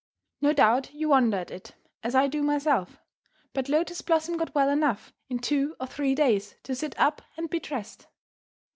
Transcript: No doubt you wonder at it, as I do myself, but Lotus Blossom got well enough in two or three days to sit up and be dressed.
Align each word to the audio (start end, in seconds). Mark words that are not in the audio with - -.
No 0.41 0.51
doubt 0.51 0.95
you 0.95 1.09
wonder 1.09 1.37
at 1.37 1.51
it, 1.51 1.75
as 2.01 2.15
I 2.15 2.25
do 2.27 2.41
myself, 2.41 2.97
but 3.53 3.69
Lotus 3.69 4.01
Blossom 4.01 4.35
got 4.35 4.55
well 4.55 4.67
enough 4.67 5.13
in 5.29 5.37
two 5.37 5.75
or 5.79 5.85
three 5.85 6.15
days 6.15 6.55
to 6.63 6.73
sit 6.73 6.97
up 6.97 7.21
and 7.37 7.51
be 7.51 7.59
dressed. 7.59 8.07